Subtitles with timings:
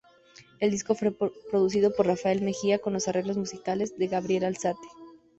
[0.59, 4.87] El disco fue producido por Rafael Mejía con los arreglos musicales de Gabriel Alzate.